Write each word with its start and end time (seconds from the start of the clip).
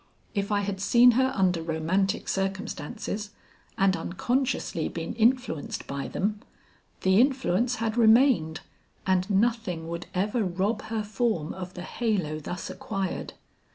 If 0.33 0.51
I 0.51 0.61
had 0.61 0.81
seen 0.81 1.11
her 1.11 1.31
under 1.35 1.61
romantic 1.61 2.27
circumstances, 2.27 3.29
and 3.77 3.95
unconsciously 3.95 4.89
been 4.89 5.13
influenced 5.13 5.85
by 5.85 6.07
them, 6.07 6.39
the 7.01 7.21
influence 7.21 7.75
had 7.75 7.97
remained 7.97 8.61
and 9.05 9.29
nothing 9.29 9.87
would 9.89 10.07
ever 10.15 10.43
rob 10.43 10.81
her 10.85 11.03
form 11.03 11.53
of 11.53 11.75
the 11.75 11.83
halo 11.83 12.39
thus 12.39 12.67
acquired. 12.67 13.33